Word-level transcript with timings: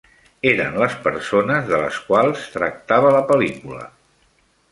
Eren 0.51 0.77
les 0.83 0.95
persones 1.07 1.67
de 1.67 1.81
les 1.83 1.99
quals 2.07 2.47
tractava 2.57 3.13
la 3.19 3.23
pel·lícula. 3.33 3.85